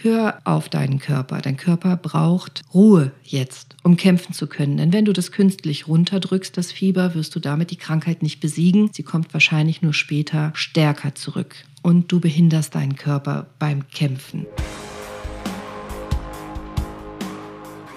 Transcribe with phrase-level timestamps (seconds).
[0.00, 1.40] Hör auf deinen Körper.
[1.40, 4.76] Dein Körper braucht Ruhe jetzt, um kämpfen zu können.
[4.76, 8.90] Denn wenn du das künstlich runterdrückst, das Fieber, wirst du damit die Krankheit nicht besiegen.
[8.92, 11.56] Sie kommt wahrscheinlich nur später stärker zurück.
[11.82, 14.46] Und du behinderst deinen Körper beim Kämpfen.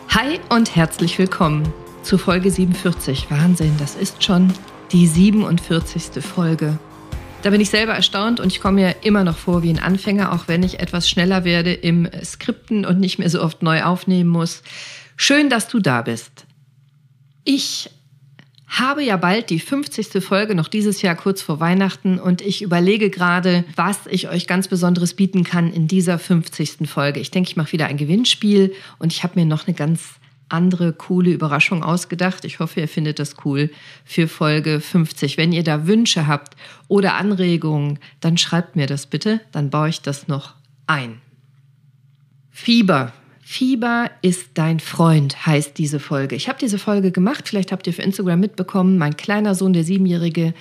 [0.10, 1.72] Hi und herzlich willkommen
[2.02, 3.30] zu Folge 47.
[3.30, 4.52] Wahnsinn, das ist schon
[4.92, 6.24] die 47.
[6.24, 6.80] Folge.
[7.42, 10.32] Da bin ich selber erstaunt und ich komme mir immer noch vor wie ein Anfänger,
[10.32, 14.30] auch wenn ich etwas schneller werde im Skripten und nicht mehr so oft neu aufnehmen
[14.30, 14.62] muss.
[15.16, 16.46] Schön, dass du da bist.
[17.44, 17.90] Ich
[18.68, 20.24] habe ja bald die 50.
[20.24, 24.68] Folge noch dieses Jahr kurz vor Weihnachten und ich überlege gerade, was ich euch ganz
[24.68, 26.88] Besonderes bieten kann in dieser 50.
[26.88, 27.20] Folge.
[27.20, 30.02] Ich denke, ich mache wieder ein Gewinnspiel und ich habe mir noch eine ganz
[30.54, 32.46] andere coole Überraschung ausgedacht.
[32.46, 33.70] Ich hoffe, ihr findet das cool
[34.06, 35.38] für Folge 50.
[35.38, 36.56] Wenn ihr da Wünsche habt
[36.88, 40.56] oder Anregungen, dann schreibt mir das bitte, dann baue ich das noch
[40.88, 41.20] ein.
[42.50, 43.14] Fieber.
[43.42, 46.36] Fieber ist dein Freund, heißt diese Folge.
[46.36, 49.84] Ich habe diese Folge gemacht, vielleicht habt ihr für Instagram mitbekommen, mein kleiner Sohn, der
[49.84, 50.54] Siebenjährige,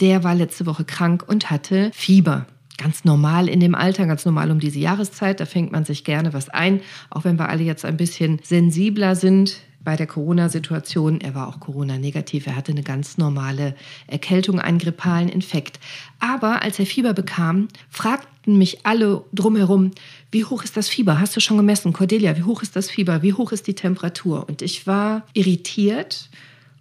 [0.00, 2.46] der war letzte Woche krank und hatte Fieber
[2.78, 5.40] ganz normal in dem Alter, ganz normal um diese Jahreszeit.
[5.40, 9.14] Da fängt man sich gerne was ein, auch wenn wir alle jetzt ein bisschen sensibler
[9.14, 11.20] sind bei der Corona-Situation.
[11.20, 12.46] Er war auch Corona-negativ.
[12.48, 13.76] Er hatte eine ganz normale
[14.08, 15.78] Erkältung, einen grippalen Infekt.
[16.18, 19.92] Aber als er Fieber bekam, fragten mich alle drumherum,
[20.32, 21.20] wie hoch ist das Fieber?
[21.20, 21.92] Hast du schon gemessen?
[21.92, 23.22] Cordelia, wie hoch ist das Fieber?
[23.22, 24.48] Wie hoch ist die Temperatur?
[24.48, 26.30] Und ich war irritiert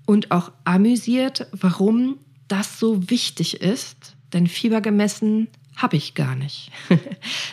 [0.07, 4.15] und auch amüsiert, warum das so wichtig ist.
[4.33, 6.71] Denn Fieber gemessen habe ich gar nicht.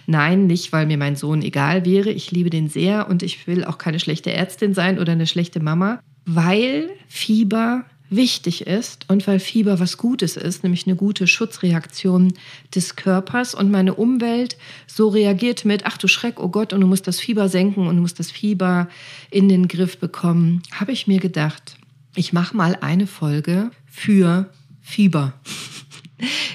[0.06, 2.10] Nein, nicht, weil mir mein Sohn egal wäre.
[2.10, 5.60] Ich liebe den sehr und ich will auch keine schlechte Ärztin sein oder eine schlechte
[5.60, 12.34] Mama, weil Fieber wichtig ist und weil Fieber was Gutes ist, nämlich eine gute Schutzreaktion
[12.74, 14.56] des Körpers und meine Umwelt
[14.86, 17.96] so reagiert mit, ach du Schreck, oh Gott, und du musst das Fieber senken und
[17.96, 18.88] du musst das Fieber
[19.30, 21.76] in den Griff bekommen, habe ich mir gedacht,
[22.14, 24.50] ich mache mal eine Folge für
[24.82, 25.32] Fieber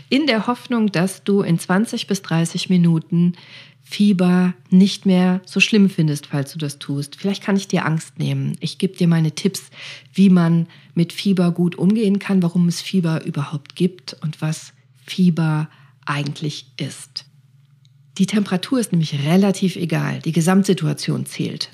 [0.09, 3.33] in der Hoffnung, dass du in 20 bis 30 Minuten
[3.89, 7.16] Fieber nicht mehr so schlimm findest, falls du das tust.
[7.16, 8.57] Vielleicht kann ich dir Angst nehmen.
[8.59, 9.69] Ich gebe dir meine Tipps,
[10.13, 14.73] wie man mit Fieber gut umgehen kann, warum es Fieber überhaupt gibt und was
[15.06, 15.69] Fieber
[16.06, 17.25] eigentlich ist.
[18.17, 20.19] Die Temperatur ist nämlich relativ egal.
[20.19, 21.69] Die Gesamtsituation zählt.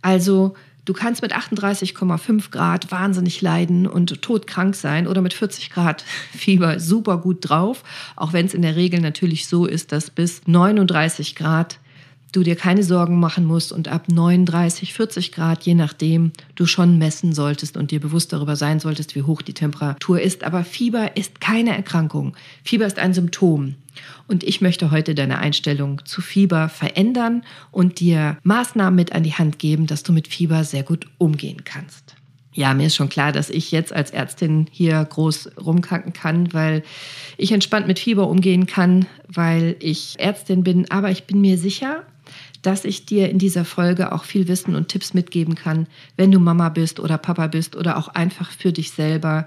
[0.00, 0.54] Also
[0.88, 6.80] Du kannst mit 38,5 Grad wahnsinnig leiden und todkrank sein oder mit 40 Grad Fieber
[6.80, 7.84] super gut drauf,
[8.16, 11.78] auch wenn es in der Regel natürlich so ist, dass bis 39 Grad
[12.32, 16.98] du dir keine Sorgen machen musst und ab 39, 40 Grad, je nachdem, du schon
[16.98, 20.44] messen solltest und dir bewusst darüber sein solltest, wie hoch die Temperatur ist.
[20.44, 22.36] Aber Fieber ist keine Erkrankung.
[22.64, 23.74] Fieber ist ein Symptom.
[24.26, 29.34] Und ich möchte heute deine Einstellung zu Fieber verändern und dir Maßnahmen mit an die
[29.34, 32.14] Hand geben, dass du mit Fieber sehr gut umgehen kannst.
[32.58, 36.82] Ja, mir ist schon klar, dass ich jetzt als Ärztin hier groß rumkacken kann, weil
[37.36, 40.90] ich entspannt mit Fieber umgehen kann, weil ich Ärztin bin.
[40.90, 42.02] Aber ich bin mir sicher,
[42.68, 45.86] dass ich dir in dieser Folge auch viel Wissen und Tipps mitgeben kann,
[46.18, 49.46] wenn du Mama bist oder Papa bist oder auch einfach für dich selber,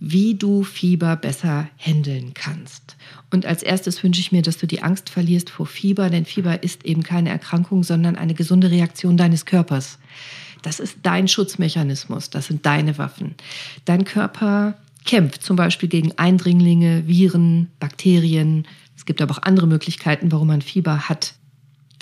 [0.00, 2.96] wie du Fieber besser handeln kannst.
[3.30, 6.62] Und als erstes wünsche ich mir, dass du die Angst verlierst vor Fieber, denn Fieber
[6.62, 9.98] ist eben keine Erkrankung, sondern eine gesunde Reaktion deines Körpers.
[10.62, 13.34] Das ist dein Schutzmechanismus, das sind deine Waffen.
[13.84, 18.66] Dein Körper kämpft zum Beispiel gegen Eindringlinge, Viren, Bakterien.
[18.96, 21.34] Es gibt aber auch andere Möglichkeiten, warum man Fieber hat.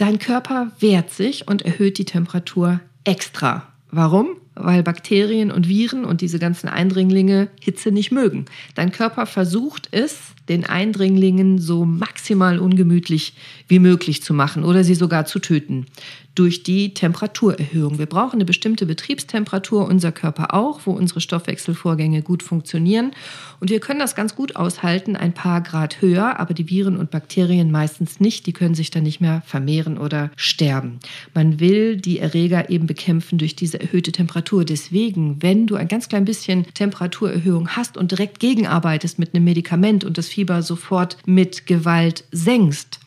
[0.00, 3.66] Dein Körper wehrt sich und erhöht die Temperatur extra.
[3.90, 4.28] Warum?
[4.54, 8.46] Weil Bakterien und Viren und diese ganzen Eindringlinge Hitze nicht mögen.
[8.74, 13.34] Dein Körper versucht es, den Eindringlingen so maximal ungemütlich
[13.68, 15.86] wie möglich zu machen oder sie sogar zu töten
[16.34, 17.98] durch die Temperaturerhöhung.
[17.98, 23.12] Wir brauchen eine bestimmte Betriebstemperatur, unser Körper auch, wo unsere Stoffwechselvorgänge gut funktionieren.
[23.58, 27.10] Und wir können das ganz gut aushalten, ein paar Grad höher, aber die Viren und
[27.10, 28.46] Bakterien meistens nicht.
[28.46, 31.00] Die können sich dann nicht mehr vermehren oder sterben.
[31.34, 34.64] Man will die Erreger eben bekämpfen durch diese erhöhte Temperatur.
[34.64, 40.04] Deswegen, wenn du ein ganz klein bisschen Temperaturerhöhung hast und direkt gegenarbeitest mit einem Medikament
[40.04, 42.98] und das Fieber sofort mit Gewalt senkst,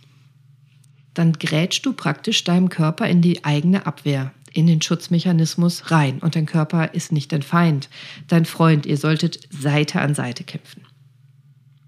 [1.16, 6.20] dann grätschst du praktisch deinem Körper in die eigene Abwehr, in den Schutzmechanismus rein.
[6.20, 7.90] Und dein Körper ist nicht dein Feind,
[8.28, 8.86] dein Freund.
[8.86, 10.84] Ihr solltet Seite an Seite kämpfen.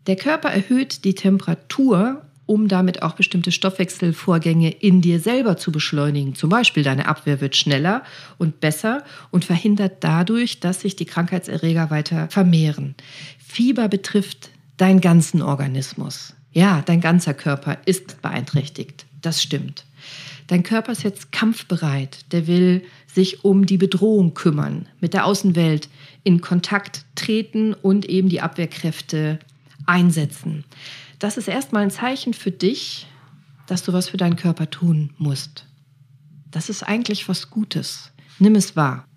[0.07, 6.33] Der Körper erhöht die Temperatur, um damit auch bestimmte Stoffwechselvorgänge in dir selber zu beschleunigen.
[6.33, 8.01] Zum Beispiel deine Abwehr wird schneller
[8.39, 12.95] und besser und verhindert dadurch, dass sich die Krankheitserreger weiter vermehren.
[13.37, 16.33] Fieber betrifft deinen ganzen Organismus.
[16.51, 19.05] Ja, dein ganzer Körper ist beeinträchtigt.
[19.21, 19.85] Das stimmt.
[20.47, 22.31] Dein Körper ist jetzt kampfbereit.
[22.31, 25.89] Der will sich um die Bedrohung kümmern, mit der Außenwelt
[26.23, 29.39] in Kontakt treten und eben die Abwehrkräfte
[29.85, 30.63] einsetzen.
[31.19, 33.07] Das ist erstmal ein Zeichen für dich,
[33.67, 35.65] dass du was für deinen Körper tun musst.
[36.51, 38.11] Das ist eigentlich was Gutes.
[38.37, 39.07] Nimm es wahr.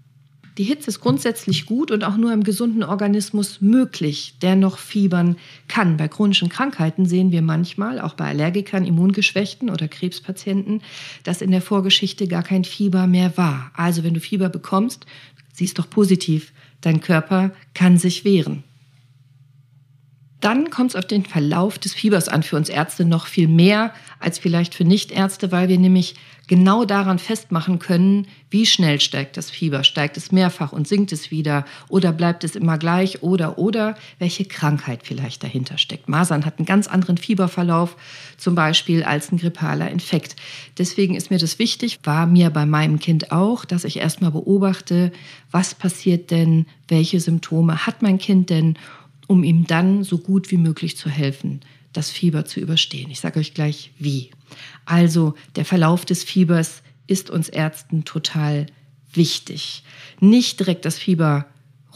[0.59, 5.37] Die Hitze ist grundsätzlich gut und auch nur im gesunden Organismus möglich, der noch fiebern
[5.69, 5.97] kann.
[5.97, 10.83] Bei chronischen Krankheiten sehen wir manchmal, auch bei Allergikern, Immungeschwächten oder Krebspatienten,
[11.23, 13.71] dass in der Vorgeschichte gar kein Fieber mehr war.
[13.75, 15.07] Also wenn du Fieber bekommst,
[15.53, 18.65] siehst doch positiv, dein Körper kann sich wehren.
[20.41, 23.93] Dann kommt es auf den Verlauf des Fiebers an, für uns Ärzte noch viel mehr
[24.21, 26.15] als vielleicht für Nichtärzte, weil wir nämlich
[26.49, 29.85] genau daran festmachen können, wie schnell steigt das Fieber.
[29.85, 34.47] Steigt es mehrfach und sinkt es wieder oder bleibt es immer gleich oder oder welche
[34.47, 36.09] Krankheit vielleicht dahinter steckt.
[36.09, 37.97] Masern hat einen ganz anderen Fieberverlauf
[38.39, 40.37] zum Beispiel als ein grippaler Infekt.
[40.79, 45.13] Deswegen ist mir das wichtig, war mir bei meinem Kind auch, dass ich erstmal beobachte,
[45.51, 48.79] was passiert denn, welche Symptome hat mein Kind denn
[49.29, 51.61] um ihm dann so gut wie möglich zu helfen,
[51.93, 53.11] das Fieber zu überstehen.
[53.11, 54.31] Ich sage euch gleich wie.
[54.85, 58.67] Also der Verlauf des Fiebers ist uns Ärzten total
[59.13, 59.85] wichtig.
[60.19, 61.47] Nicht direkt das Fieber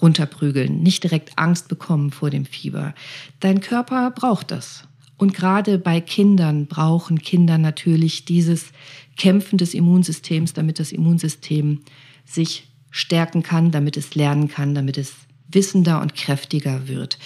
[0.00, 2.94] runterprügeln, nicht direkt Angst bekommen vor dem Fieber.
[3.40, 4.84] Dein Körper braucht das.
[5.17, 8.73] Und gerade bei Kindern brauchen Kinder natürlich dieses
[9.17, 11.81] Kämpfen des Immunsystems, damit das Immunsystem
[12.25, 15.14] sich stärken kann, damit es lernen kann, damit es
[15.54, 17.19] wissender und kräftiger wird.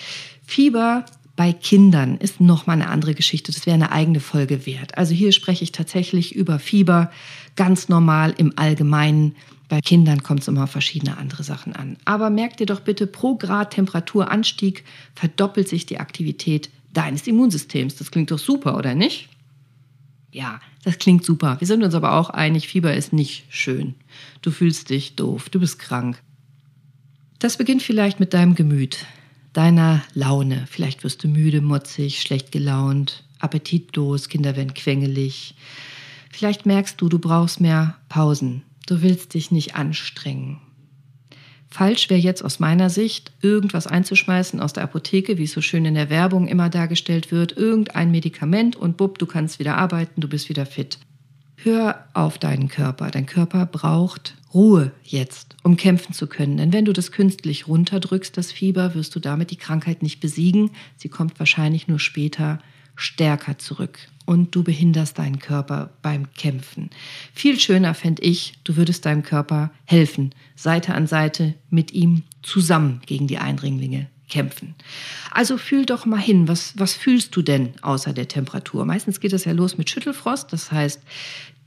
[0.46, 1.04] Fieber
[1.36, 3.52] bei Kindern ist noch mal eine andere Geschichte.
[3.52, 4.96] Das wäre eine eigene Folge wert.
[4.96, 7.10] Also hier spreche ich tatsächlich über Fieber
[7.56, 9.36] ganz normal im Allgemeinen.
[9.68, 11.98] Bei Kindern kommt es immer auf verschiedene andere Sachen an.
[12.04, 14.84] Aber merkt dir doch bitte, pro Grad Temperaturanstieg
[15.14, 17.96] verdoppelt sich die Aktivität deines Immunsystems.
[17.96, 19.28] Das klingt doch super, oder nicht?
[20.32, 21.56] Ja, das klingt super.
[21.60, 23.94] Wir sind uns aber auch einig, Fieber ist nicht schön.
[24.40, 26.22] Du fühlst dich doof, du bist krank.
[27.38, 29.04] Das beginnt vielleicht mit deinem Gemüt,
[29.52, 30.66] deiner Laune.
[30.70, 35.54] Vielleicht wirst du müde, motzig, schlecht gelaunt, appetitlos, Kinder werden quengelig.
[36.30, 38.62] Vielleicht merkst du, du brauchst mehr Pausen.
[38.86, 40.60] Du willst dich nicht anstrengen.
[41.68, 45.84] Falsch wäre jetzt aus meiner Sicht, irgendwas einzuschmeißen aus der Apotheke, wie es so schön
[45.84, 50.28] in der Werbung immer dargestellt wird, irgendein Medikament und bupp, du kannst wieder arbeiten, du
[50.28, 50.98] bist wieder fit.
[51.56, 53.10] Hör auf deinen Körper.
[53.10, 56.56] Dein Körper braucht Ruhe jetzt, um kämpfen zu können.
[56.58, 60.70] Denn wenn du das künstlich runterdrückst, das Fieber, wirst du damit die Krankheit nicht besiegen.
[60.96, 62.58] Sie kommt wahrscheinlich nur später
[62.94, 63.98] stärker zurück.
[64.26, 66.90] Und du behinderst deinen Körper beim Kämpfen.
[67.32, 73.00] Viel schöner fände ich, du würdest deinem Körper helfen, Seite an Seite mit ihm zusammen
[73.06, 74.74] gegen die Eindringlinge kämpfen.
[75.30, 78.84] Also fühl doch mal hin, was, was fühlst du denn außer der Temperatur?
[78.84, 81.00] Meistens geht es ja los mit Schüttelfrost, das heißt,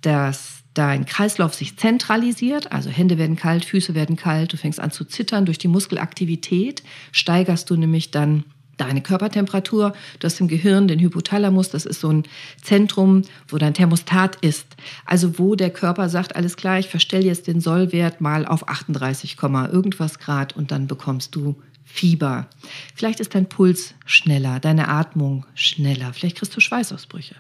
[0.02, 4.92] dass dein Kreislauf sich zentralisiert, also Hände werden kalt, Füße werden kalt, du fängst an
[4.92, 5.46] zu zittern.
[5.46, 8.46] Durch die Muskelaktivität steigerst du nämlich dann
[8.80, 9.94] deine Körpertemperatur.
[10.20, 12.24] Du hast im Gehirn den Hypothalamus, das ist so ein
[12.62, 14.76] Zentrum, wo dein Thermostat ist.
[15.06, 19.38] Also wo der Körper sagt, alles klar, ich verstelle jetzt den Sollwert mal auf 38,
[19.72, 22.48] irgendwas Grad und dann bekommst du Fieber.
[22.94, 26.14] Vielleicht ist dein Puls schneller, deine Atmung schneller.
[26.14, 27.36] Vielleicht kriegst du Schweißausbrüche.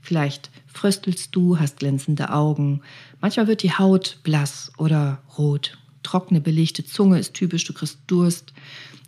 [0.00, 2.80] Vielleicht fröstelst du, hast glänzende Augen.
[3.20, 5.78] Manchmal wird die Haut blass oder rot.
[6.02, 8.52] Trockene, belegte Zunge ist typisch, du kriegst Durst.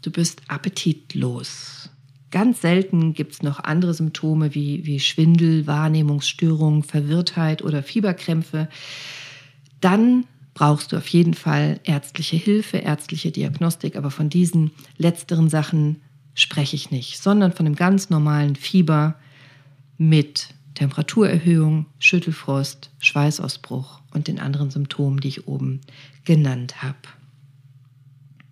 [0.04, 1.88] Du bist appetitlos.
[2.30, 8.68] Ganz selten gibt es noch andere Symptome wie, wie Schwindel, Wahrnehmungsstörung, Verwirrtheit oder Fieberkrämpfe.
[9.80, 16.02] Dann brauchst du auf jeden Fall ärztliche Hilfe, ärztliche Diagnostik, aber von diesen letzteren Sachen
[16.34, 19.14] spreche ich nicht, sondern von einem ganz normalen Fieber
[19.96, 25.80] mit Temperaturerhöhung, Schüttelfrost, Schweißausbruch und den anderen Symptomen, die ich oben
[26.26, 26.98] genannt habe.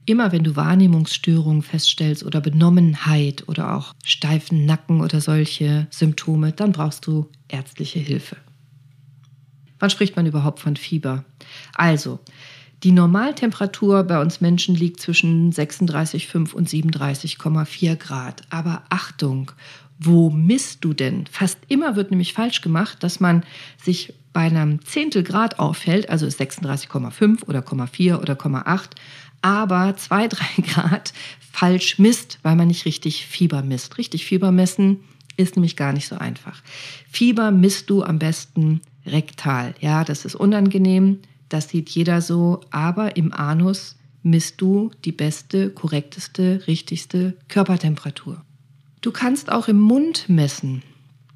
[0.05, 6.73] Immer wenn du Wahrnehmungsstörungen feststellst oder Benommenheit oder auch steifen Nacken oder solche Symptome, dann
[6.73, 8.37] brauchst du ärztliche Hilfe.
[9.79, 11.25] Wann spricht man überhaupt von Fieber?
[11.75, 12.19] Also,
[12.83, 18.43] die Normaltemperatur bei uns Menschen liegt zwischen 36,5 und 37,4 Grad.
[18.51, 19.53] Aber Achtung,
[20.01, 21.27] wo misst du denn?
[21.27, 23.45] Fast immer wird nämlich falsch gemacht, dass man
[23.81, 28.91] sich bei einem Zehntel Grad aufhält, also 36,5 oder 0,4 oder 0,8,
[29.43, 31.13] aber 2, 3 Grad
[31.53, 33.99] falsch misst, weil man nicht richtig Fieber misst.
[33.99, 35.01] Richtig Fieber messen
[35.37, 36.63] ist nämlich gar nicht so einfach.
[37.11, 39.75] Fieber misst du am besten rektal.
[39.81, 45.71] Ja, das ist unangenehm, das sieht jeder so, aber im Anus misst du die beste,
[45.71, 48.43] korrekteste, richtigste Körpertemperatur.
[49.01, 50.83] Du kannst auch im Mund messen.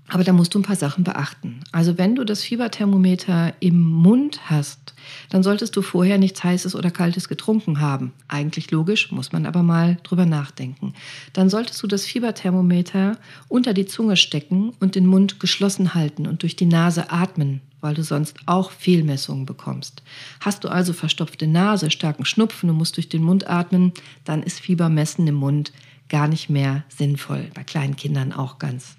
[0.09, 1.61] Aber da musst du ein paar Sachen beachten.
[1.73, 4.95] Also wenn du das Fieberthermometer im Mund hast,
[5.31, 8.13] dann solltest du vorher nichts Heißes oder Kaltes getrunken haben.
[8.29, 10.95] Eigentlich logisch, muss man aber mal drüber nachdenken.
[11.33, 16.43] Dann solltest du das Fieberthermometer unter die Zunge stecken und den Mund geschlossen halten und
[16.43, 20.03] durch die Nase atmen, weil du sonst auch Fehlmessungen bekommst.
[20.41, 23.93] Hast du also verstopfte Nase, starken Schnupfen und musst durch den Mund atmen,
[24.25, 25.73] dann ist Fiebermessen im Mund
[26.09, 27.51] gar nicht mehr sinnvoll.
[27.55, 28.97] Bei kleinen Kindern auch ganz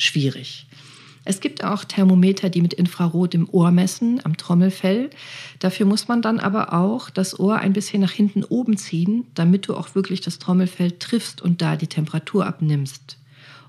[0.00, 0.66] schwierig.
[1.24, 5.10] Es gibt auch Thermometer, die mit Infrarot im Ohr messen, am Trommelfell.
[5.58, 9.68] Dafür muss man dann aber auch das Ohr ein bisschen nach hinten oben ziehen, damit
[9.68, 13.18] du auch wirklich das Trommelfell triffst und da die Temperatur abnimmst.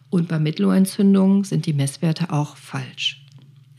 [0.09, 3.20] Und bei Mittelohrentzündungen sind die Messwerte auch falsch.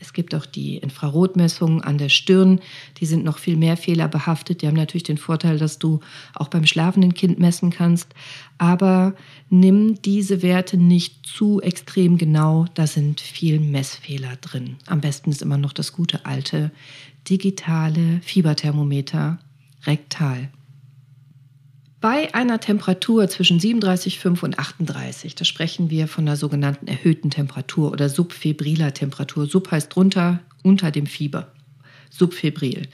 [0.03, 2.59] Es gibt auch die Infrarotmessungen an der Stirn,
[2.97, 4.61] die sind noch viel mehr fehlerbehaftet.
[4.61, 6.01] Die haben natürlich den Vorteil, dass du
[6.33, 8.09] auch beim schlafenden Kind messen kannst.
[8.57, 9.15] Aber
[9.49, 14.75] nimm diese Werte nicht zu extrem genau, da sind viel Messfehler drin.
[14.87, 16.71] Am besten ist immer noch das gute alte
[17.29, 19.39] digitale Fieberthermometer
[19.85, 20.49] rektal.
[22.03, 27.93] Bei einer Temperatur zwischen 37,5 und 38, da sprechen wir von der sogenannten erhöhten Temperatur
[27.93, 29.45] oder subfebriler Temperatur.
[29.45, 31.53] Sub heißt drunter, unter dem Fieber.
[32.09, 32.89] Subfebril.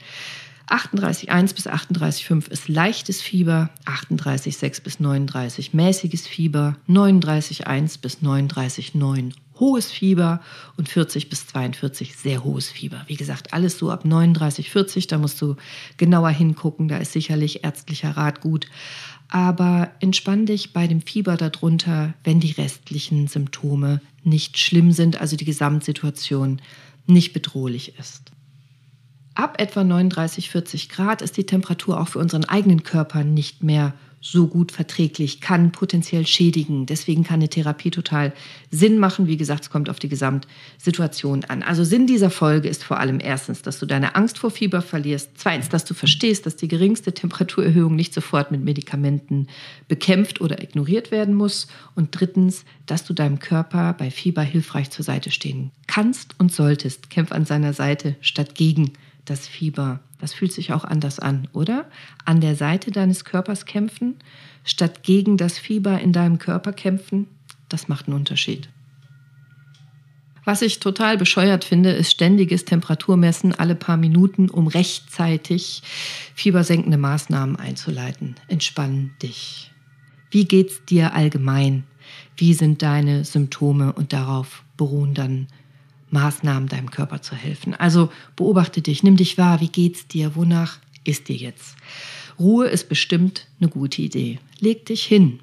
[0.68, 9.90] 38,1 bis 38,5 ist leichtes Fieber, 38,6 bis 39 mäßiges Fieber, 39,1 bis 39,9 hohes
[9.90, 10.40] Fieber
[10.76, 13.04] und 40 bis 42 sehr hohes Fieber.
[13.06, 15.56] Wie gesagt, alles so ab 39, 40, da musst du
[15.96, 18.66] genauer hingucken, da ist sicherlich ärztlicher Rat gut.
[19.28, 25.36] Aber entspann dich bei dem Fieber darunter, wenn die restlichen Symptome nicht schlimm sind, also
[25.36, 26.60] die Gesamtsituation
[27.06, 28.32] nicht bedrohlich ist.
[29.34, 33.94] Ab etwa 39, 40 Grad ist die Temperatur auch für unseren eigenen Körper nicht mehr
[34.22, 36.84] so gut verträglich, kann potenziell schädigen.
[36.84, 38.34] Deswegen kann eine Therapie total
[38.70, 39.26] Sinn machen.
[39.26, 41.62] Wie gesagt, es kommt auf die Gesamtsituation an.
[41.62, 45.30] Also Sinn dieser Folge ist vor allem erstens, dass du deine Angst vor Fieber verlierst.
[45.36, 49.46] Zweitens, dass du verstehst, dass die geringste Temperaturerhöhung nicht sofort mit Medikamenten
[49.88, 51.68] bekämpft oder ignoriert werden muss.
[51.94, 57.08] Und drittens, dass du deinem Körper bei Fieber hilfreich zur Seite stehen kannst und solltest.
[57.08, 58.92] Kämpf an seiner Seite statt gegen
[59.24, 60.00] das Fieber.
[60.20, 61.86] Das fühlt sich auch anders an, oder?
[62.24, 64.16] An der Seite deines Körpers kämpfen,
[64.64, 67.26] statt gegen das Fieber in deinem Körper kämpfen,
[67.68, 68.68] das macht einen Unterschied.
[70.44, 75.82] Was ich total bescheuert finde, ist ständiges Temperaturmessen alle paar Minuten, um rechtzeitig
[76.34, 78.36] fiebersenkende Maßnahmen einzuleiten.
[78.48, 79.70] Entspann dich.
[80.30, 81.84] Wie geht's dir allgemein?
[82.36, 83.92] Wie sind deine Symptome?
[83.92, 85.48] Und darauf beruhen dann
[86.10, 87.74] Maßnahmen deinem Körper zu helfen.
[87.74, 91.76] Also beobachte dich, nimm dich wahr, wie geht's dir, wonach ist dir jetzt?
[92.38, 94.38] Ruhe ist bestimmt eine gute Idee.
[94.58, 95.40] Leg dich hin.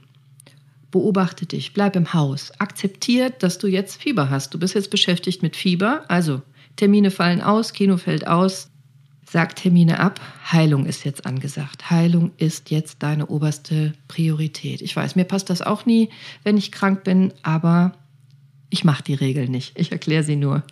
[0.91, 2.51] Beobachte dich, bleib im Haus.
[2.59, 4.53] Akzeptiert, dass du jetzt Fieber hast.
[4.53, 6.05] Du bist jetzt beschäftigt mit Fieber.
[6.07, 6.41] Also
[6.75, 8.69] Termine fallen aus, Kino fällt aus.
[9.29, 10.21] Sag Termine ab.
[10.51, 11.89] Heilung ist jetzt angesagt.
[11.89, 14.81] Heilung ist jetzt deine oberste Priorität.
[14.81, 16.09] Ich weiß, mir passt das auch nie,
[16.43, 17.91] wenn ich krank bin, aber
[18.69, 20.63] ich mache die Regel nicht, ich erkläre sie nur.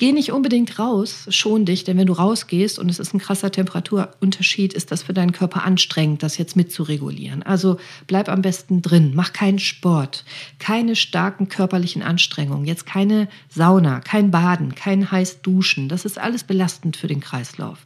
[0.00, 3.52] Geh nicht unbedingt raus, schon dich, denn wenn du rausgehst und es ist ein krasser
[3.52, 7.42] Temperaturunterschied, ist das für deinen Körper anstrengend, das jetzt mitzuregulieren.
[7.42, 10.24] Also bleib am besten drin, mach keinen Sport,
[10.58, 15.90] keine starken körperlichen Anstrengungen, jetzt keine Sauna, kein Baden, kein heiß Duschen.
[15.90, 17.84] Das ist alles belastend für den Kreislauf.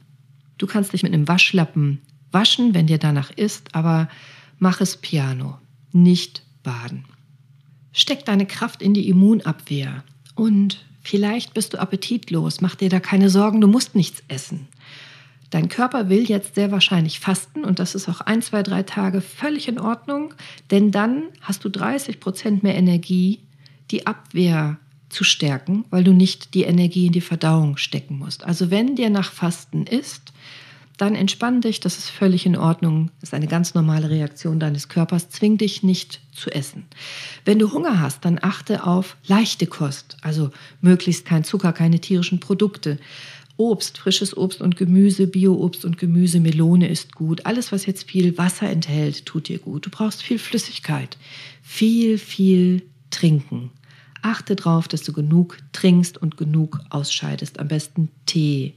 [0.58, 2.00] Du kannst dich mit einem Waschlappen
[2.30, 4.08] waschen, wenn dir danach ist, aber
[4.60, 5.58] mach es piano,
[5.90, 7.06] nicht baden.
[7.94, 10.04] Steck deine Kraft in die Immunabwehr.
[10.34, 12.60] Und vielleicht bist du appetitlos.
[12.60, 14.68] Mach dir da keine Sorgen, du musst nichts essen.
[15.50, 19.20] Dein Körper will jetzt sehr wahrscheinlich fasten und das ist auch ein, zwei, drei Tage
[19.20, 20.34] völlig in Ordnung,
[20.72, 23.38] denn dann hast du 30 Prozent mehr Energie,
[23.92, 24.78] die Abwehr
[25.10, 28.42] zu stärken, weil du nicht die Energie in die Verdauung stecken musst.
[28.42, 30.32] Also wenn dir nach Fasten ist,
[30.96, 34.88] dann entspann dich, das ist völlig in Ordnung, das ist eine ganz normale Reaktion deines
[34.88, 36.84] Körpers, zwing dich nicht zu essen.
[37.44, 42.40] Wenn du Hunger hast, dann achte auf leichte Kost, also möglichst kein Zucker, keine tierischen
[42.40, 42.98] Produkte.
[43.56, 47.46] Obst, frisches Obst und Gemüse, Bio-Obst und Gemüse, Melone ist gut.
[47.46, 49.86] Alles, was jetzt viel Wasser enthält, tut dir gut.
[49.86, 51.16] Du brauchst viel Flüssigkeit,
[51.62, 53.70] viel, viel trinken.
[54.24, 57.60] Achte darauf, dass du genug trinkst und genug ausscheidest.
[57.60, 58.72] Am besten Tee.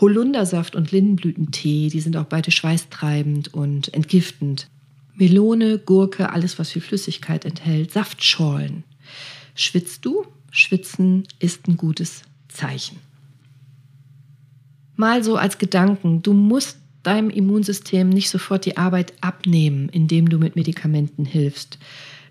[0.00, 4.68] Holundersaft und Lindenblütentee, die sind auch beide schweißtreibend und entgiftend.
[5.14, 7.92] Melone, Gurke, alles, was viel Flüssigkeit enthält.
[7.92, 8.82] Saftschorlen.
[9.54, 10.26] Schwitzt du?
[10.50, 12.98] Schwitzen ist ein gutes Zeichen.
[14.96, 20.38] Mal so als Gedanken, du musst deinem Immunsystem nicht sofort die Arbeit abnehmen, indem du
[20.38, 21.78] mit Medikamenten hilfst.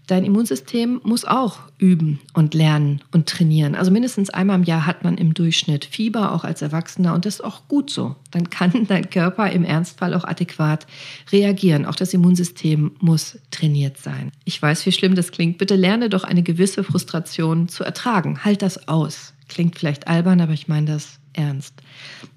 [0.09, 3.75] Dein Immunsystem muss auch üben und lernen und trainieren.
[3.75, 7.35] Also mindestens einmal im Jahr hat man im Durchschnitt Fieber, auch als Erwachsener, und das
[7.35, 8.15] ist auch gut so.
[8.31, 10.87] Dann kann dein Körper im Ernstfall auch adäquat
[11.31, 11.85] reagieren.
[11.85, 14.31] Auch das Immunsystem muss trainiert sein.
[14.45, 15.59] Ich weiß, wie schlimm das klingt.
[15.59, 18.43] Bitte lerne doch eine gewisse Frustration zu ertragen.
[18.43, 19.35] Halt das aus.
[19.47, 21.75] Klingt vielleicht albern, aber ich meine das ernst.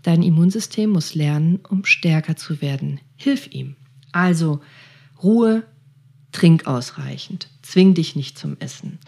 [0.03, 3.01] Dein Immunsystem muss lernen, um stärker zu werden.
[3.17, 3.77] Hilf ihm.
[4.13, 4.61] Also
[5.23, 5.63] Ruhe,
[6.33, 8.99] trink ausreichend, zwing dich nicht zum Essen.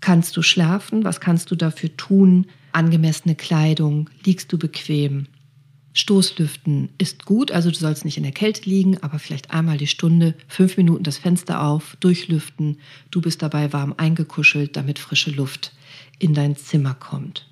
[0.00, 1.04] Kannst du schlafen?
[1.04, 2.46] Was kannst du dafür tun?
[2.72, 4.10] Angemessene Kleidung?
[4.24, 5.26] Liegst du bequem?
[5.94, 9.88] Stoßlüften ist gut, also du sollst nicht in der Kälte liegen, aber vielleicht einmal die
[9.88, 12.78] Stunde, fünf Minuten das Fenster auf, durchlüften.
[13.10, 15.72] Du bist dabei warm eingekuschelt, damit frische Luft
[16.20, 17.48] in dein Zimmer kommt.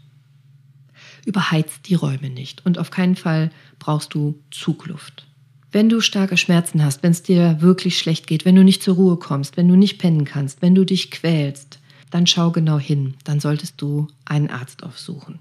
[1.25, 5.27] Überheizt die Räume nicht und auf keinen Fall brauchst du Zugluft.
[5.73, 8.95] Wenn du starke Schmerzen hast, wenn es dir wirklich schlecht geht, wenn du nicht zur
[8.95, 11.79] Ruhe kommst, wenn du nicht pennen kannst, wenn du dich quälst,
[12.11, 13.15] dann schau genau hin.
[13.25, 15.39] Dann solltest du einen Arzt aufsuchen.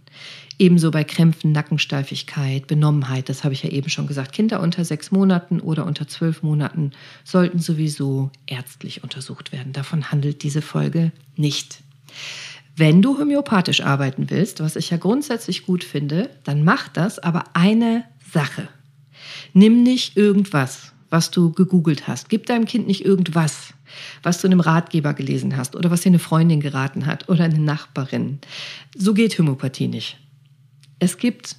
[0.57, 4.31] Ebenso bei Krämpfen, Nackensteifigkeit, Benommenheit, das habe ich ja eben schon gesagt.
[4.31, 6.91] Kinder unter sechs Monaten oder unter zwölf Monaten
[7.23, 9.73] sollten sowieso ärztlich untersucht werden.
[9.73, 11.81] Davon handelt diese Folge nicht.
[12.77, 17.43] Wenn du homöopathisch arbeiten willst, was ich ja grundsätzlich gut finde, dann mach das, aber
[17.53, 18.03] eine
[18.33, 18.67] Sache.
[19.53, 22.29] Nimm nicht irgendwas, was du gegoogelt hast.
[22.29, 23.73] Gib deinem Kind nicht irgendwas,
[24.23, 27.45] was du in einem Ratgeber gelesen hast oder was dir eine Freundin geraten hat oder
[27.45, 28.39] eine Nachbarin.
[28.95, 30.17] So geht Homöopathie nicht.
[30.99, 31.55] Es gibt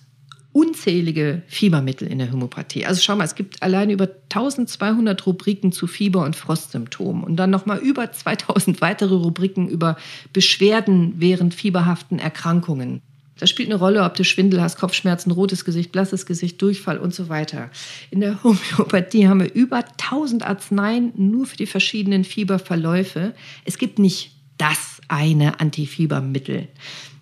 [0.56, 2.86] unzählige Fiebermittel in der Homöopathie.
[2.86, 7.50] Also schau mal, es gibt allein über 1200 Rubriken zu Fieber- und Frostsymptomen und dann
[7.50, 9.98] nochmal über 2000 weitere Rubriken über
[10.32, 13.02] Beschwerden während fieberhaften Erkrankungen.
[13.38, 17.14] Das spielt eine Rolle, ob du Schwindel hast, Kopfschmerzen, rotes Gesicht, blasses Gesicht, Durchfall und
[17.14, 17.70] so weiter.
[18.10, 23.34] In der Homöopathie haben wir über 1000 Arzneien nur für die verschiedenen Fieberverläufe.
[23.64, 26.68] Es gibt nicht das eine Antifiebermittel.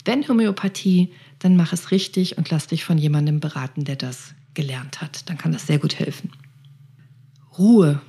[0.04, 1.10] Wenn Homöopathie
[1.44, 5.28] dann mach es richtig und lass dich von jemandem beraten, der das gelernt hat.
[5.28, 6.30] Dann kann das sehr gut helfen.
[7.58, 8.00] Ruhe.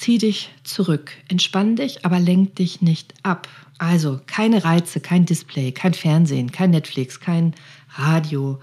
[0.00, 3.48] Zieh dich zurück, entspann dich, aber lenk dich nicht ab.
[3.76, 7.54] Also keine Reize, kein Display, kein Fernsehen, kein Netflix, kein
[7.90, 8.60] Radio,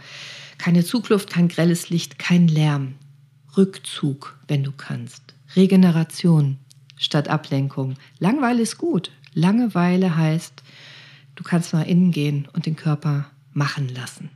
[0.58, 2.95] keine Zugluft, kein grelles Licht, kein Lärm.
[3.56, 5.36] Rückzug, wenn du kannst.
[5.56, 6.58] Regeneration
[6.95, 7.97] statt Ablenkung.
[8.17, 9.12] Langweile ist gut.
[9.36, 10.63] Langeweile heißt,
[11.36, 14.32] du kannst nach innen gehen und den Körper machen lassen.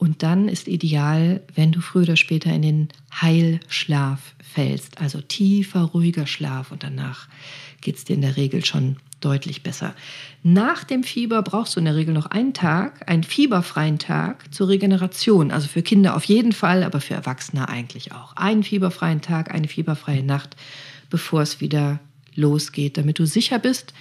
[0.00, 2.88] Und dann ist ideal, wenn du früher oder später in den
[3.20, 7.28] Heilschlaf fällst, also tiefer, ruhiger Schlaf und danach
[7.82, 9.94] geht es dir in der Regel schon deutlich besser.
[10.42, 14.68] Nach dem Fieber brauchst du in der Regel noch einen Tag, einen fieberfreien Tag zur
[14.68, 15.50] Regeneration.
[15.50, 18.34] Also für Kinder auf jeden Fall, aber für Erwachsene eigentlich auch.
[18.36, 20.56] Einen fieberfreien Tag, eine fieberfreie Nacht,
[21.10, 22.00] bevor es wieder
[22.34, 23.92] losgeht, damit du sicher bist,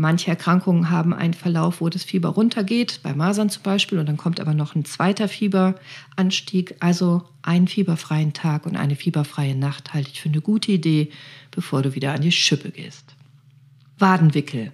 [0.00, 4.16] Manche Erkrankungen haben einen Verlauf, wo das Fieber runtergeht, bei Masern zum Beispiel, und dann
[4.16, 6.76] kommt aber noch ein zweiter Fieberanstieg.
[6.78, 11.10] Also einen fieberfreien Tag und eine fieberfreie Nacht halte ich für eine gute Idee,
[11.50, 13.16] bevor du wieder an die Schippe gehst.
[13.98, 14.70] Wadenwickel.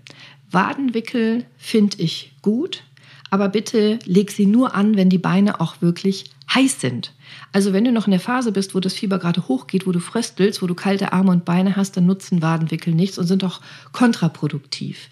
[0.51, 2.83] Wadenwickel finde ich gut,
[3.31, 7.14] aber bitte leg sie nur an, wenn die Beine auch wirklich heiß sind.
[7.53, 10.01] Also wenn du noch in der Phase bist, wo das Fieber gerade hochgeht, wo du
[10.01, 13.61] fröstelst, wo du kalte Arme und Beine hast, dann nutzen Wadenwickel nichts und sind auch
[13.93, 15.09] kontraproduktiv.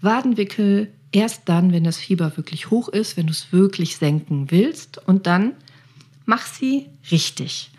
[0.00, 5.06] Wadenwickel erst dann, wenn das Fieber wirklich hoch ist, wenn du es wirklich senken willst
[5.06, 5.52] und dann
[6.24, 7.70] mach sie richtig.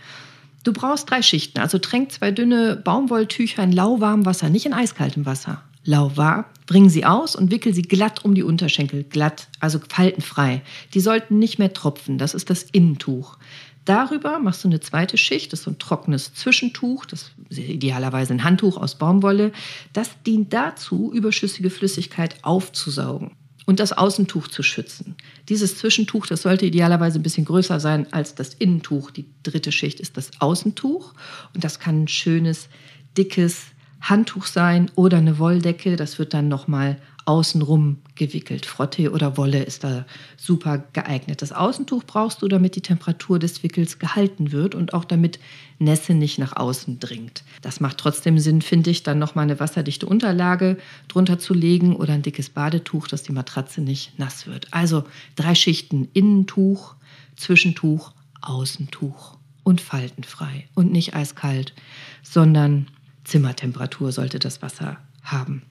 [0.63, 5.25] Du brauchst drei Schichten, also tränk zwei dünne Baumwolltücher in lauwarmem Wasser, nicht in eiskaltem
[5.25, 5.61] Wasser.
[5.83, 10.61] Lauwarm, bring sie aus und wickel sie glatt um die Unterschenkel, glatt, also faltenfrei.
[10.93, 13.37] Die sollten nicht mehr tropfen, das ist das Innentuch.
[13.85, 18.33] Darüber machst du eine zweite Schicht, das ist so ein trockenes Zwischentuch, das ist idealerweise
[18.33, 19.51] ein Handtuch aus Baumwolle.
[19.91, 23.31] Das dient dazu, überschüssige Flüssigkeit aufzusaugen
[23.65, 25.15] und das Außentuch zu schützen.
[25.49, 29.11] Dieses Zwischentuch, das sollte idealerweise ein bisschen größer sein als das Innentuch.
[29.11, 31.13] Die dritte Schicht ist das Außentuch
[31.53, 32.69] und das kann ein schönes,
[33.17, 33.65] dickes
[34.01, 35.95] Handtuch sein oder eine Wolldecke.
[35.95, 38.65] Das wird dann nochmal außenrum gewickelt.
[38.65, 40.05] Frottee oder Wolle ist da
[40.37, 41.41] super geeignet.
[41.41, 45.39] Das Außentuch brauchst du, damit die Temperatur des Wickels gehalten wird und auch damit
[45.79, 47.43] Nässe nicht nach außen dringt.
[47.61, 52.13] Das macht trotzdem Sinn, finde ich, dann nochmal eine wasserdichte Unterlage drunter zu legen oder
[52.13, 54.67] ein dickes Badetuch, dass die Matratze nicht nass wird.
[54.71, 55.03] Also
[55.35, 56.95] drei Schichten: Innentuch,
[57.35, 61.73] Zwischentuch, Außentuch und faltenfrei und nicht eiskalt,
[62.21, 62.87] sondern
[63.23, 65.63] Zimmertemperatur sollte das Wasser haben.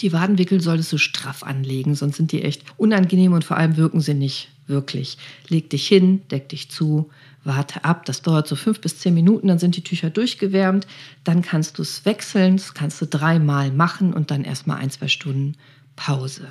[0.00, 4.00] Die Wadenwickel solltest du straff anlegen, sonst sind die echt unangenehm und vor allem wirken
[4.00, 5.16] sie nicht Wirklich.
[5.48, 7.10] Leg dich hin, deck dich zu,
[7.44, 8.04] warte ab.
[8.04, 10.86] Das dauert so fünf bis zehn Minuten, dann sind die Tücher durchgewärmt.
[11.24, 15.08] Dann kannst du es wechseln, das kannst du dreimal machen und dann erstmal ein, zwei
[15.08, 15.54] Stunden
[15.94, 16.48] Pause.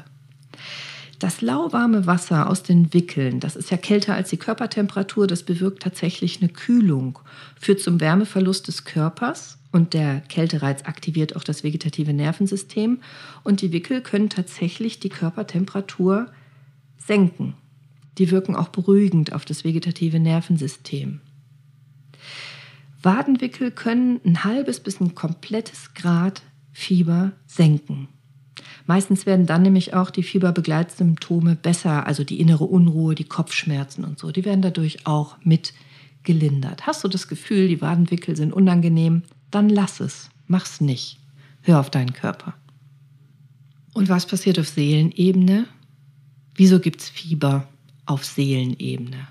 [1.19, 5.81] Das lauwarme Wasser aus den Wickeln, das ist ja kälter als die Körpertemperatur, das bewirkt
[5.81, 7.19] tatsächlich eine Kühlung,
[7.59, 13.01] führt zum Wärmeverlust des Körpers und der Kältereiz aktiviert auch das vegetative Nervensystem
[13.43, 16.27] und die Wickel können tatsächlich die Körpertemperatur
[16.97, 17.55] senken.
[18.17, 21.19] Die wirken auch beruhigend auf das vegetative Nervensystem.
[23.03, 28.07] Wadenwickel können ein halbes bis ein komplettes Grad Fieber senken.
[28.87, 34.19] Meistens werden dann nämlich auch die Fieberbegleitsymptome besser, also die innere Unruhe, die Kopfschmerzen und
[34.19, 35.73] so, die werden dadurch auch mit
[36.23, 36.87] gelindert.
[36.87, 39.23] Hast du das Gefühl, die Wadenwickel sind unangenehm,
[39.55, 41.17] dann lass es, mach's nicht.
[41.61, 42.55] Hör auf deinen Körper.
[43.93, 45.65] Und was passiert auf Seelenebene?
[46.55, 47.65] Wieso gibt's Fieber
[48.05, 49.29] auf Seelenebene?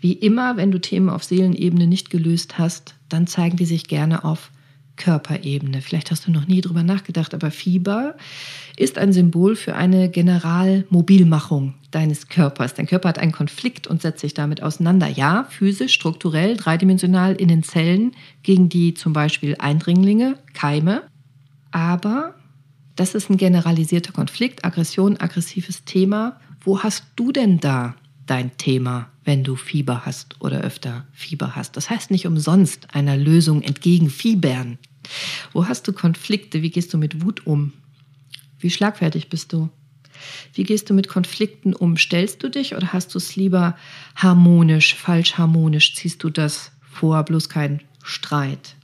[0.00, 4.24] Wie immer, wenn du Themen auf Seelenebene nicht gelöst hast, dann zeigen die sich gerne
[4.24, 4.50] auf
[4.98, 5.80] Körperebene.
[5.80, 8.16] Vielleicht hast du noch nie drüber nachgedacht, aber Fieber
[8.76, 12.74] ist ein Symbol für eine Generalmobilmachung deines Körpers.
[12.74, 15.08] Dein Körper hat einen Konflikt und setzt sich damit auseinander.
[15.08, 21.04] Ja, physisch, strukturell, dreidimensional in den Zellen gegen die zum Beispiel Eindringlinge, Keime.
[21.70, 22.34] Aber
[22.96, 26.40] das ist ein generalisierter Konflikt, Aggression, aggressives Thema.
[26.60, 27.94] Wo hast du denn da
[28.26, 31.76] dein Thema, wenn du Fieber hast oder öfter Fieber hast?
[31.76, 34.78] Das heißt nicht umsonst einer Lösung entgegenfiebern.
[35.52, 36.62] Wo hast du Konflikte?
[36.62, 37.72] Wie gehst du mit Wut um?
[38.58, 39.68] Wie schlagfertig bist du?
[40.52, 41.96] Wie gehst du mit Konflikten um?
[41.96, 43.76] Stellst du dich oder hast du es lieber
[44.16, 45.94] harmonisch, falsch harmonisch?
[45.94, 48.74] Ziehst du das vor, bloß kein Streit?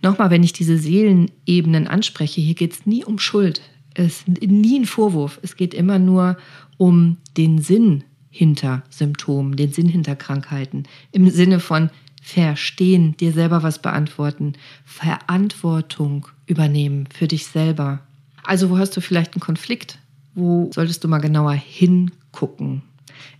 [0.00, 3.60] Nochmal, wenn ich diese Seelenebenen anspreche, hier geht es nie um Schuld.
[3.94, 5.40] Es ist nie ein Vorwurf.
[5.42, 6.36] Es geht immer nur
[6.76, 10.84] um den Sinn hinter Symptomen, den Sinn hinter Krankheiten.
[11.10, 11.90] Im Sinne von,
[12.28, 14.52] verstehen, dir selber was beantworten,
[14.84, 18.00] Verantwortung übernehmen für dich selber.
[18.42, 19.98] Also wo hast du vielleicht einen Konflikt?
[20.34, 22.82] Wo solltest du mal genauer hingucken?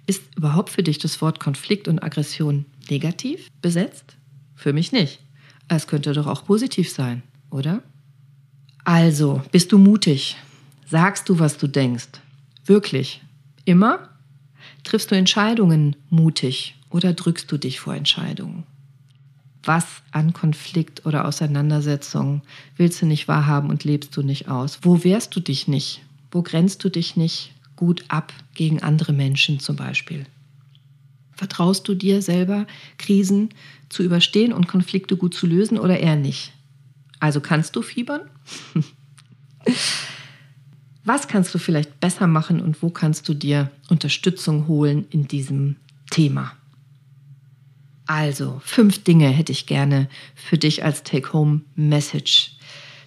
[0.07, 4.17] Ist überhaupt für dich das Wort Konflikt und Aggression negativ besetzt?
[4.57, 5.21] Für mich nicht.
[5.69, 7.83] Es könnte doch auch positiv sein, oder?
[8.85, 10.37] Also, bist du mutig?
[10.87, 12.09] Sagst du, was du denkst?
[12.65, 13.21] Wirklich?
[13.67, 14.09] Immer?
[14.83, 18.65] Triffst du Entscheidungen mutig oder drückst du dich vor Entscheidungen?
[19.69, 22.43] Was an Konflikt oder Auseinandersetzung
[22.77, 24.81] willst du nicht wahrhaben und lebst du nicht aus?
[24.83, 26.03] Wo wehrst du dich nicht?
[26.33, 30.25] Wo grenzt du dich nicht gut ab gegen andere Menschen zum Beispiel?
[31.33, 33.51] Vertraust du dir selber, Krisen
[33.91, 36.53] zu überstehen und Konflikte gut zu lösen oder eher nicht?
[37.21, 38.23] Also kannst du fiebern?
[41.05, 45.77] Was kannst du vielleicht besser machen und wo kannst du dir Unterstützung holen in diesem
[46.11, 46.58] Thema?
[48.09, 52.53] Also, fünf Dinge hätte ich gerne für dich als Take-Home-Message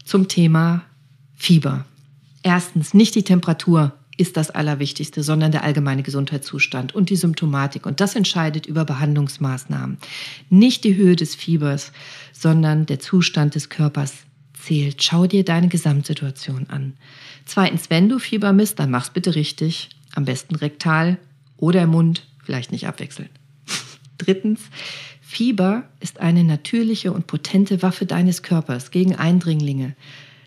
[0.05, 0.83] zum Thema
[1.35, 1.85] Fieber.
[2.43, 7.87] Erstens, nicht die Temperatur ist das Allerwichtigste, sondern der allgemeine Gesundheitszustand und die Symptomatik.
[7.87, 9.97] Und das entscheidet über Behandlungsmaßnahmen.
[10.51, 11.93] Nicht die Höhe des Fiebers,
[12.31, 14.13] sondern der Zustand des Körpers
[14.53, 15.01] zählt.
[15.01, 16.93] Schau dir deine Gesamtsituation an.
[17.45, 19.89] Zweitens, wenn du Fieber misst, dann mach's bitte richtig.
[20.13, 21.17] Am besten rektal
[21.57, 23.31] oder im Mund, vielleicht nicht abwechselnd.
[24.21, 24.61] Drittens,
[25.19, 29.95] Fieber ist eine natürliche und potente Waffe deines Körpers gegen Eindringlinge.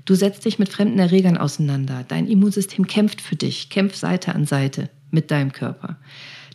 [0.04, 2.04] Du setzt dich mit fremden Erregern auseinander.
[2.06, 5.96] Dein Immunsystem kämpft für dich, kämpft Seite an Seite mit deinem Körper.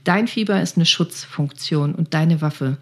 [0.05, 2.77] Dein Fieber ist eine Schutzfunktion und deine Waffe.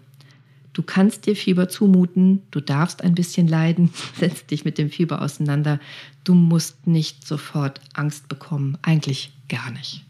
[0.72, 5.20] Du kannst dir Fieber zumuten, du darfst ein bisschen leiden, setz dich mit dem Fieber
[5.20, 5.80] auseinander.
[6.22, 10.04] Du musst nicht sofort Angst bekommen, eigentlich gar nicht.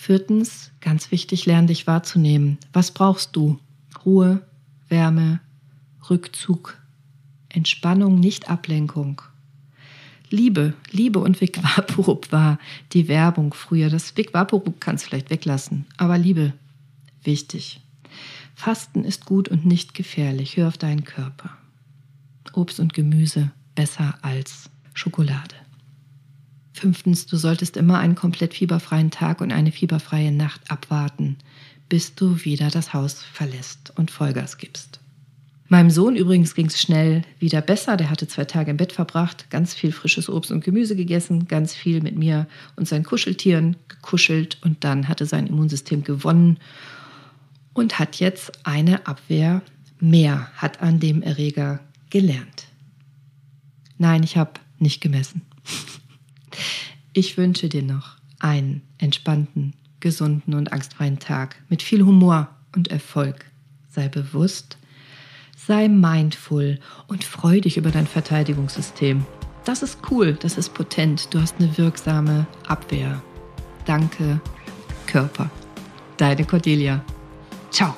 [0.00, 2.56] Viertens, ganz wichtig, lern dich wahrzunehmen.
[2.72, 3.60] Was brauchst du?
[4.06, 4.40] Ruhe,
[4.88, 5.40] Wärme,
[6.08, 6.78] Rückzug,
[7.50, 9.20] Entspannung, nicht Ablenkung.
[10.30, 12.58] Liebe, Liebe und Vic Vaporub war
[12.94, 13.90] die Werbung früher.
[13.90, 16.54] Das Vic Vaporub kannst du vielleicht weglassen, aber Liebe,
[17.22, 17.82] wichtig.
[18.54, 20.56] Fasten ist gut und nicht gefährlich.
[20.56, 21.58] Hör auf deinen Körper.
[22.54, 25.56] Obst und Gemüse besser als Schokolade.
[26.80, 31.36] Fünftens, du solltest immer einen komplett fieberfreien Tag und eine fieberfreie Nacht abwarten,
[31.90, 34.98] bis du wieder das Haus verlässt und Vollgas gibst.
[35.68, 37.98] Meinem Sohn übrigens ging es schnell wieder besser.
[37.98, 41.74] Der hatte zwei Tage im Bett verbracht, ganz viel frisches Obst und Gemüse gegessen, ganz
[41.74, 46.58] viel mit mir und seinen Kuscheltieren gekuschelt und dann hatte sein Immunsystem gewonnen
[47.74, 49.60] und hat jetzt eine Abwehr
[50.00, 52.68] mehr, hat an dem Erreger gelernt.
[53.98, 55.42] Nein, ich habe nicht gemessen.
[57.12, 63.44] Ich wünsche dir noch einen entspannten, gesunden und angstfreien Tag mit viel Humor und Erfolg.
[63.88, 64.78] Sei bewusst,
[65.56, 69.24] sei mindful und freu dich über dein Verteidigungssystem.
[69.64, 73.22] Das ist cool, das ist potent, du hast eine wirksame Abwehr.
[73.84, 74.40] Danke,
[75.06, 75.50] Körper.
[76.16, 77.04] Deine Cordelia.
[77.70, 77.94] Ciao.